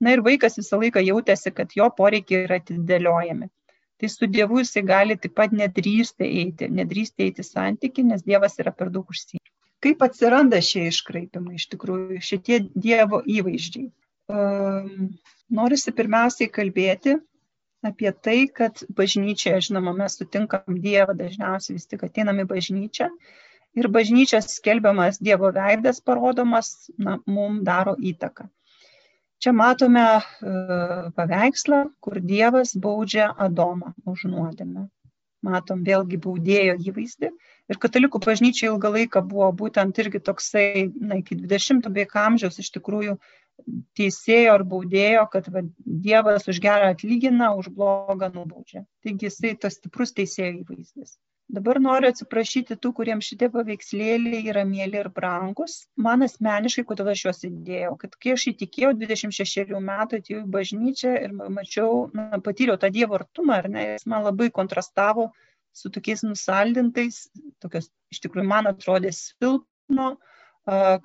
[0.01, 3.49] Na ir vaikas visą laiką jautėsi, kad jo poreikiai yra atidėliojami.
[3.97, 8.73] Tai su Dievu jisai gali taip pat nedrįsti eiti, nedrįsti eiti santyki, nes Dievas yra
[8.81, 9.36] per daug užsijęs.
[9.85, 13.89] Kaip atsiranda šie iškraipimai, iš tikrųjų, šitie Dievo įvaizdžiai?
[14.27, 15.11] Um,
[15.53, 17.15] norisi pirmiausiai kalbėti
[17.85, 23.07] apie tai, kad bažnyčioje, žinoma, mes sutinkam Dievą, dažniausiai vis tik ateinam į bažnyčią
[23.77, 28.49] ir bažnyčios skelbiamas Dievo veidas parodomas, na, mums daro įtaką.
[29.37, 34.87] Čia matome uh, paveikslą, kur Dievas baudžia Adomą už nuodėmę.
[35.45, 37.29] Matom vėlgi baudėjo įvaizdį.
[37.69, 42.71] Ir katalikų bažnyčia ilgą laiką buvo būtent irgi toksai, na, iki 20 beveik amžiaus iš
[42.77, 43.17] tikrųjų
[43.97, 45.63] teisėjo ar baudėjo, kad va,
[46.07, 48.85] Dievas už gerą atlygina, už blogą nubaudžia.
[49.05, 51.17] Taigi jisai tas stiprus teisėjo įvaizdis.
[51.47, 55.77] Dabar noriu atsiprašyti tų, kuriems šitie paveikslėliai yra mėly ir brangus.
[55.95, 61.13] Man asmeniškai, kodėl aš juos įdėjau, kad kai aš įtikėjau 26 metų, atėjau į bažnyčią
[61.23, 65.29] ir mačiau, na, patyriau tą Dievo artumą, ar ne, jis man labai kontrastavo
[65.77, 67.23] su tokiais nusaldintais,
[67.63, 70.17] tokios iš tikrųjų man atrodė silpno,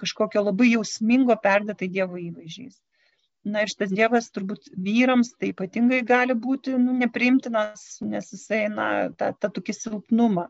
[0.03, 2.81] kažkokio labai jausmingo perdėtai Dievo įvaizdžiais.
[3.45, 8.89] Na ir šitas Dievas turbūt vyrams tai ypatingai gali būti nu, nepriimtinas, nes jisai, na,
[9.19, 10.47] tą, tą tokį silpnumą.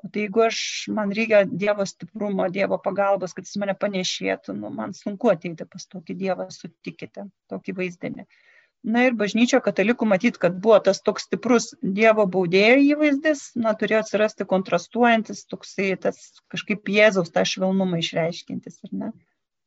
[0.00, 0.60] O tai jeigu aš,
[0.96, 5.88] man reikia Dievo stiprumo, Dievo pagalbos, kad jis mane panešėtų, nu, man sunku ateiti pas
[5.88, 8.24] tokį Dievą, sutikite, tokį vaizdinį.
[8.24, 8.46] Uh,
[8.80, 14.00] Na ir bažnyčio katalikų matyt, kad buvo tas toks stiprus Dievo baudėjo įvaizdis, na, turėjo
[14.06, 16.20] atsirasti kontrastuojantis toksai tas
[16.52, 19.10] kažkaip Jėzaus tą švelnumą išreiškintis, ar ne?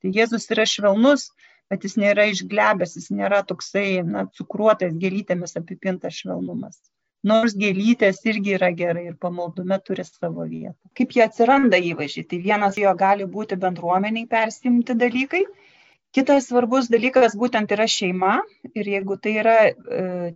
[0.01, 1.27] Tai Jėzus yra švelnus,
[1.73, 6.79] bet jis nėra išglebęs, jis nėra toksai, na, cukruotas gėlytėmis apipintas švelnumas.
[7.27, 10.75] Nors gėlytės irgi yra gerai ir pamaldume turi savo vietą.
[10.99, 12.25] Kaip jie atsiranda įvaizdžiai?
[12.31, 15.45] Tai vienas jo gali būti bendruomeniai persimti dalykai,
[16.13, 18.35] Kitas svarbus dalykas būtent yra šeima
[18.77, 19.71] ir jeigu tai yra e,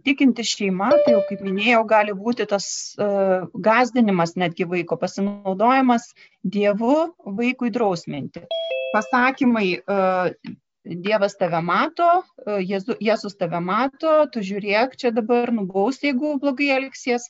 [0.08, 2.65] tikinti šeima, tai jau kaip minėjau, gali būti tas
[2.97, 3.10] e,
[3.67, 6.10] gazdinimas netgi vaiko, pasinaudojimas
[6.41, 6.95] Dievu
[7.41, 8.41] vaikui drausminti.
[8.95, 10.00] Pasakymai, e,
[10.88, 12.08] Dievas tave mato,
[12.45, 17.28] e, Jėzu, Jėzus tave mato, tu žiūrėk, čia dabar nubaus, jeigu blogai elgsies,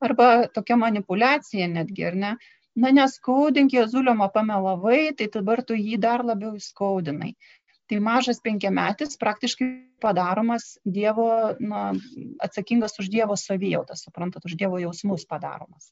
[0.00, 2.32] arba tokia manipulacija netgi, ar ne?
[2.80, 7.34] na neskaudink Jėzulio, pamelavai, tai dabar tu jį dar labiau įskaudinai.
[7.90, 9.68] Tai mažas penkiametis praktiškai
[10.00, 11.90] padaromas Dievo, na,
[12.38, 15.90] atsakingas už Dievo savijautą, suprantat, už Dievo jausmus padaromas.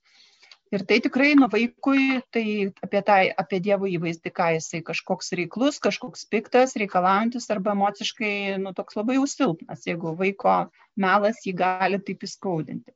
[0.68, 2.44] Ir tai tikrai nu vaikui, tai
[2.84, 8.74] apie, tai, apie Dievo įvaizdį, ką jisai kažkoks reiklus, kažkoks piktas, reikalaujantis arba emociškai, nu,
[8.76, 10.58] toks labai jau silpnas, jeigu vaiko
[11.00, 12.92] melas jį gali taip įskaudinti.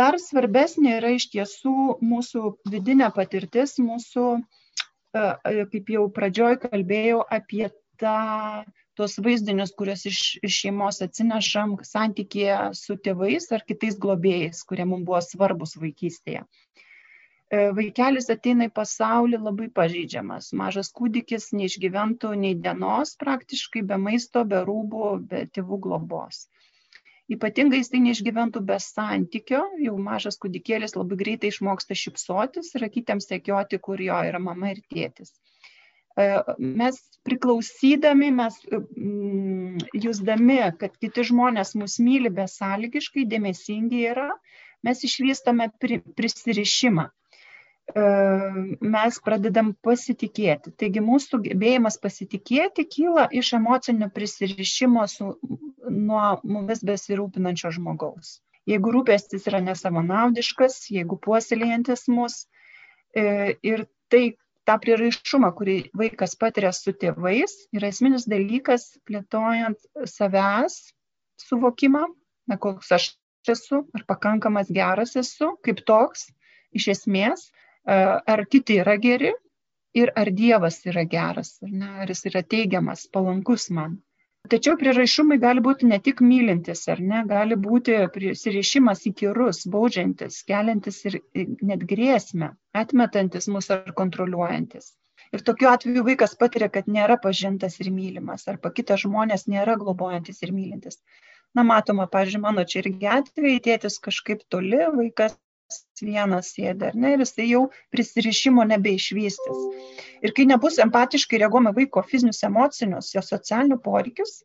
[0.00, 4.26] Dar svarbesnė yra iš tiesų mūsų vidinė patirtis, mūsų,
[5.12, 7.66] kaip jau pradžioj kalbėjau, apie
[8.00, 8.64] tą,
[9.00, 15.06] tos vaizdinius, kuriuos iš, iš šeimos atsinešam santykėje su tėvais ar kitais globėjais, kurie mums
[15.08, 16.44] buvo svarbus vaikystėje.
[17.50, 20.52] Vaikelis ateina į pasaulį labai pažydžiamas.
[20.60, 26.44] Mažas kūdikis neišgyventų nei dienos praktiškai be maisto, be rūbų, be tėvų globos
[27.30, 33.78] ypatingai jisai neišgyventų be santykio jau mažas kūdikėlis labai greitai išmoksta šypsotis ir akytėms sekioti,
[33.86, 35.30] kur jo yra mama ir tėtis.
[36.18, 36.26] E,
[36.58, 44.30] mes priklausydami, mes mm, jūsdami, kad kiti žmonės mus myli besąlygiškai, dėmesingi yra,
[44.86, 45.70] mes išvystame
[46.18, 47.10] prisirišimą
[47.94, 50.72] mes pradedam pasitikėti.
[50.78, 55.34] Taigi mūsų gebėjimas pasitikėti kyla iš emocinio prisirišimo su,
[55.88, 58.40] nuo mumis besirūpinančio žmogaus.
[58.68, 62.44] Jeigu rūpestis yra nesavanaudiškas, jeigu puoselėjantis mus
[63.16, 64.36] e, ir tai
[64.70, 70.76] tą prieraišumą, kurį vaikas patiria su tėvais, yra esminis dalykas plėtojant savęs
[71.42, 72.04] suvokimą,
[72.46, 73.08] na, koks aš
[73.50, 76.28] esu, ar pakankamas geras esu, kaip toks,
[76.76, 77.48] iš esmės,
[77.86, 79.32] ar kiti yra geri
[79.96, 83.98] ir ar Dievas yra geras, ar, ne, ar jis yra teigiamas, palankus man.
[84.48, 91.00] Tačiau prieraišumai gali būti ne tik mylintis, ar ne, gali būti prisirišimas įkyrus, baudžiantis, keliantis
[91.10, 91.18] ir
[91.70, 92.48] net grėsmę,
[92.82, 94.94] atmetantis mus ar kontroliuojantis.
[95.36, 100.40] Ir tokiu atveju vaikas patiria, kad nėra pažintas ir mylimas, arba kitas žmonės nėra globojantis
[100.46, 100.98] ir mylintis.
[101.54, 105.36] Na, matoma, pažiūrėjau, mano čia irgi atvejai, tėtis kažkaip toli, vaikas
[106.02, 107.62] vienas sėdi, ar ne, ir jisai jau
[107.94, 109.60] prisirišimo nebeišvystys.
[110.24, 114.40] Ir kai nebus empatiškai reaguojama vaiko fizinius, emocinius, jo socialinių poreikius,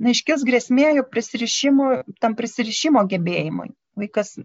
[0.00, 1.90] na, iškils grėsmė jo prisirišimo,
[2.22, 3.70] tam prisirišimo gebėjimui.
[4.00, 4.36] Vaikas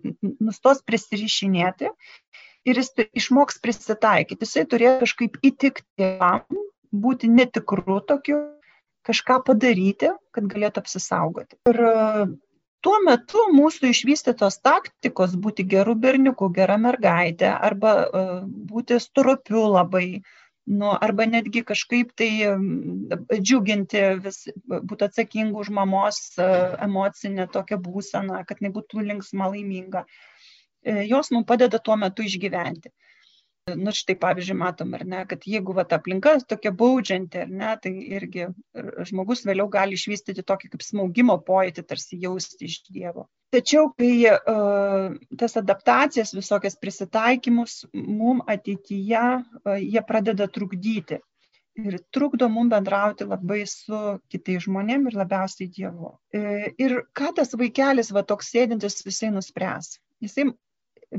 [0.41, 1.91] nustos prisirišinėti
[2.65, 4.41] ir jis išmoks prisitaikyti.
[4.43, 6.09] Jisai turėjo kažkaip įtikti,
[6.95, 8.41] būti netikru tokiu,
[9.05, 11.59] kažką padaryti, kad galėtų apsisaugoti.
[11.69, 11.79] Ir
[12.85, 18.23] tuo metu mūsų išvystytos taktikos būti geru berniuku, gera mergaitė arba e,
[18.71, 20.21] būti stropiu labai,
[20.69, 22.29] nu, arba netgi kažkaip tai
[23.33, 26.51] džiuginti, vis, būti atsakingu už mamos e,
[26.87, 30.05] emocinę tokią būseną, kad nebūtų linksma laiminga.
[30.85, 32.93] E, jos mums padeda tuo metu išgyventi
[33.73, 37.93] nu štai pavyzdžiui matom ar ne kad jeigu vat aplinka tokia baudžianti ar ne tai
[38.17, 38.45] irgi
[39.09, 43.25] žmogus vėliau gali išvystyti tokį kaip smaugimo pojūtį tarsi jausti iš dievo
[43.55, 51.17] tačiau kai uh, tas adaptacijas visokias prisitaikymus mum ateityje uh, jie pradeda trukdyti
[51.81, 54.01] ir trukdo mum bendrauti labai su
[54.31, 56.13] kitais žmonėm ir labiausiai Dievu.
[56.31, 59.97] E, ir ką tas vaikelis, va toks sėdintis, jisai nuspręs.
[60.23, 60.45] Jisai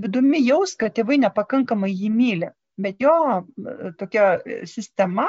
[0.02, 2.50] vidumi jaus, kad tėvai nepakankamai jį myli.
[2.76, 5.26] Bet jo e, tokia e, sistema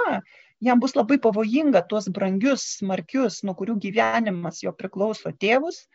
[0.64, 5.86] jam bus labai pavojinga tuos brangius, smarkius, nuo kurių gyvenimas jo priklauso tėvus,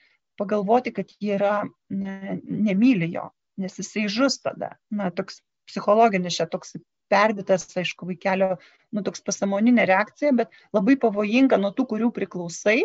[0.41, 3.29] pagalvoti, kad jie yra ne, nemyli jo,
[3.61, 4.77] nes jisai žus tada.
[4.91, 6.77] Na, toks psichologinis čia toks
[7.13, 8.55] perdėtas, aišku, vaikelio,
[8.95, 12.81] nu, toks pasamoninė reakcija, bet labai pavojinga nuo tų, kurių priklausai,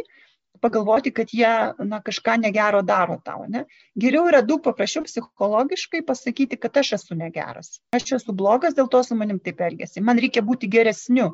[0.62, 1.50] pagalvoti, kad jie
[1.92, 3.46] na, kažką negero daro tau.
[3.52, 3.64] Ne?
[4.00, 7.78] Geriau yra daug paprasčiau psichologiškai pasakyti, kad aš esu negeras.
[7.98, 10.04] Aš esu blogas, dėl to su manim taip elgesi.
[10.04, 11.32] Man reikia būti geresniu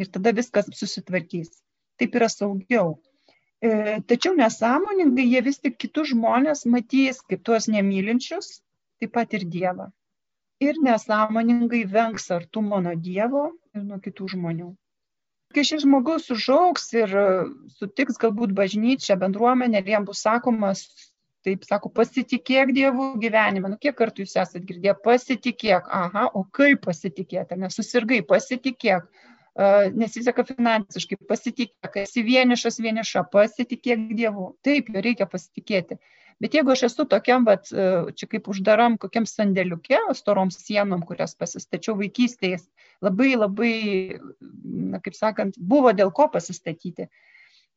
[0.00, 1.52] ir tada viskas susitvarkys.
[2.00, 2.98] Taip yra saugiau.
[3.60, 8.60] E, tačiau nesąmoningai jie vis tik kitus žmonės matys kaip tuos nemylinčius,
[9.00, 9.90] taip pat ir Dievą.
[10.64, 14.70] Ir nesąmoningai vengs artumo nuo Dievo ir nuo kitų žmonių
[15.54, 17.28] kai šis žmogus užaugs ir e,
[17.78, 20.84] sutiks galbūt bažnyčią, bendruomenę ir jam bus sakomas,
[21.46, 23.72] taip sako, pasitikėk Dievu gyvenime.
[23.72, 29.30] Nu, kiek kartų jūs esate girdėję, pasitikėk, aha, o kaip pasitikėti, nes susirgai, pasitikėk, uh,
[29.94, 34.54] nesiseka finansiškai, pasitikėk, esi vienišas, vieniša, pasitikėk Dievu.
[34.64, 35.98] Taip, jo reikia pasitikėti.
[36.40, 37.86] Bet jeigu aš esu tokiam, vat, e,
[38.16, 42.62] čia kaip uždaram kokiam sandėliukė, storom sienom, kurias pasistačiau vaikystėje,
[43.04, 43.74] labai labai,
[44.40, 47.10] na, kaip sakant, buvo dėl ko pasistatyti.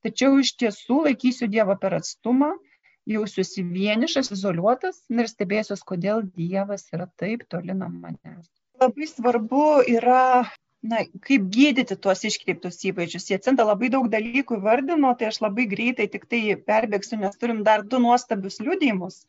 [0.03, 2.53] Tačiau iš tiesų laikysiu Dievą per atstumą
[3.09, 8.47] jausiuosi vienišas, izoliuotas ir stebėsiuos, kodėl Dievas yra taip toli nuo manęs.
[8.79, 10.23] Labai svarbu yra
[10.83, 13.29] na, kaip gydyti tuos iškreiptus įvaizdžius.
[13.31, 17.63] Jie centra labai daug dalykų vardino, tai aš labai greitai tik tai perbėgsiu, nes turim
[17.67, 19.21] dar du nuostabius liudijimus.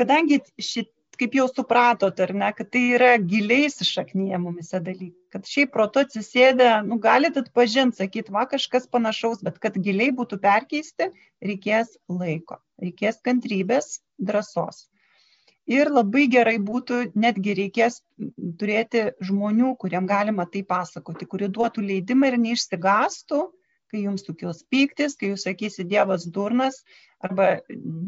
[0.00, 0.90] Kadangi šit,
[1.20, 6.02] kaip jau supratot, ar ne, kad tai yra giliai įsišaknyje mumise dalykai, kad šiaip proto
[6.02, 11.10] atsisėdę, nu, galite atpažinti, sakyti, va kažkas panašaus, bet kad giliai būtų perkeisti,
[11.44, 14.88] reikės laiko, reikės kantrybės, drąsos.
[15.70, 18.00] Ir labai gerai būtų, netgi reikės
[18.58, 23.44] turėti žmonių, kuriem galima tai pasakoti, kurie duotų leidimą ir neišsigastų,
[23.90, 26.80] kai jums sukils pyktis, kai jūs sakysi Dievas durnas,
[27.22, 27.48] arba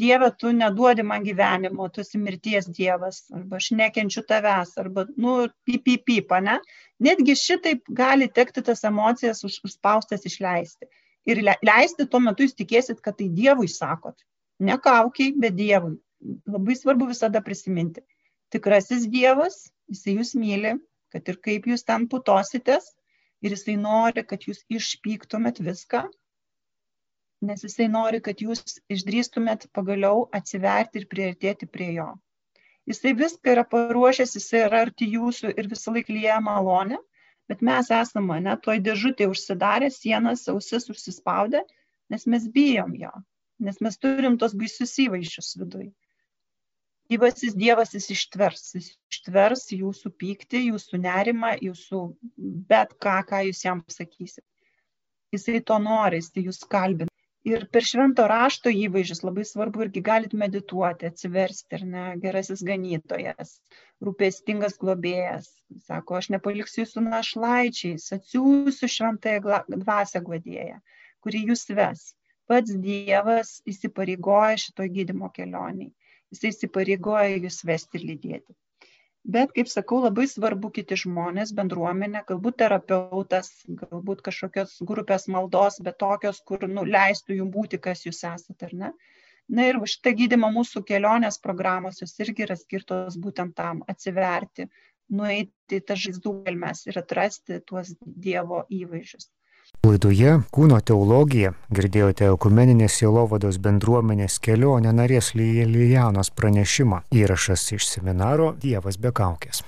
[0.00, 5.36] Dieve, tu neduodi man gyvenimo, tu esi mirties Dievas, arba aš nekenčiu tavęs, arba, nu,
[5.66, 6.58] pipipip, ne?
[7.02, 10.90] Netgi šitaip gali tekti tas emocijas už, užspaustas išleisti.
[11.30, 14.18] Ir leisti tuo metu jūs tikėsit, kad tai Dievui sakot.
[14.62, 15.98] Ne kaukiai, bet Dievui.
[16.22, 18.02] Labai svarbu visada prisiminti.
[18.54, 19.56] Tikrasis Dievas,
[19.90, 20.74] jisai jūs myli,
[21.12, 22.90] kad ir kaip jūs ten putositės,
[23.42, 26.02] ir jisai nori, kad jūs išpyktumėt viską,
[27.48, 28.62] nes jisai nori, kad jūs
[28.96, 32.10] išdrįstumėt pagaliau atsiverti ir prieartėti prie jo.
[32.90, 37.00] Jisai viską yra paruošęs, jisai yra arti jūsų ir visą laiką lyja malonę,
[37.50, 41.64] bet mes esame, ne, toj dėžutė užsidarę, sienas, ausis užsispaudę,
[42.14, 43.12] nes mes bijom jo,
[43.66, 45.90] nes mes turim tos baisius įvaizdžius viduje
[47.12, 52.02] gyvasis Dievas jis ištvers, jis ištvers jūsų pyktį, jūsų nerimą, jūsų
[52.72, 54.44] bet ką, ką jūs jam pasakysit.
[55.32, 57.12] Jisai to nori, jisai jūs kalbina.
[57.48, 63.56] Ir per švento rašto įvaizdžius labai svarbu irgi galite medituoti, atsiversti, ar ne, gerasis ganytojas,
[64.06, 65.48] rūpestingas globėjas.
[65.88, 70.78] Sako, aš nepaliksiu jūsų našlaičiais, atsiųsiu šventąją dvasę guodėją,
[71.24, 72.12] kuri jūs ves.
[72.50, 75.90] Pats Dievas įsipareigoja šitoj gydimo kelioniai
[76.32, 78.56] jisai įsipareigoja jūs vesti ir lydėti.
[79.34, 83.52] Bet, kaip sakau, labai svarbu kiti žmonės, bendruomenė, galbūt terapeutas,
[83.82, 88.74] galbūt kažkokios grupės maldos, bet tokios, kur nu, leistų jums būti, kas jūs esate, ar
[88.80, 88.90] ne.
[89.52, 94.66] Na ir šitą gydimą mūsų kelionės programos jos irgi yra skirtos būtent tam atsiverti,
[95.12, 99.30] nueiti į tą žaizdų gelmes ir atrasti tuos Dievo įvaizdžius.
[99.82, 107.02] Laidoje Kūno teologija girdėjote ekumeninės Jėlovados bendruomenės kelionę narės Lijanos pranešimą.
[107.10, 109.64] Įrašas iš seminaro Dievas be kaukės.